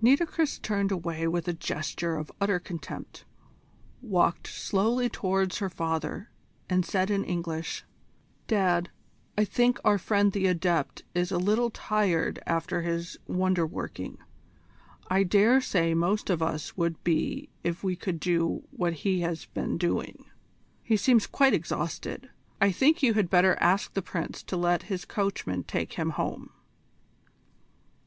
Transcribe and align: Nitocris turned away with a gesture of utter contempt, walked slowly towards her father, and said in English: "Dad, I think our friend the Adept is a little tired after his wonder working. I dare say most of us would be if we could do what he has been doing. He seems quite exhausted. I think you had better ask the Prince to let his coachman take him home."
Nitocris 0.00 0.58
turned 0.58 0.90
away 0.90 1.28
with 1.28 1.46
a 1.48 1.52
gesture 1.52 2.16
of 2.16 2.32
utter 2.40 2.58
contempt, 2.58 3.26
walked 4.00 4.46
slowly 4.46 5.10
towards 5.10 5.58
her 5.58 5.68
father, 5.68 6.30
and 6.70 6.82
said 6.82 7.10
in 7.10 7.22
English: 7.22 7.84
"Dad, 8.46 8.88
I 9.36 9.44
think 9.44 9.78
our 9.84 9.98
friend 9.98 10.32
the 10.32 10.46
Adept 10.46 11.02
is 11.14 11.30
a 11.30 11.36
little 11.36 11.68
tired 11.68 12.38
after 12.46 12.80
his 12.80 13.18
wonder 13.26 13.66
working. 13.66 14.16
I 15.08 15.24
dare 15.24 15.60
say 15.60 15.92
most 15.92 16.30
of 16.30 16.42
us 16.42 16.74
would 16.78 17.04
be 17.04 17.50
if 17.62 17.84
we 17.84 17.96
could 17.96 18.18
do 18.18 18.66
what 18.70 18.94
he 19.04 19.20
has 19.20 19.44
been 19.44 19.76
doing. 19.76 20.24
He 20.82 20.96
seems 20.96 21.26
quite 21.26 21.52
exhausted. 21.52 22.30
I 22.62 22.72
think 22.72 23.02
you 23.02 23.12
had 23.12 23.28
better 23.28 23.56
ask 23.60 23.92
the 23.92 24.00
Prince 24.00 24.42
to 24.44 24.56
let 24.56 24.84
his 24.84 25.04
coachman 25.04 25.64
take 25.64 25.92
him 26.00 26.12
home." 26.16 26.48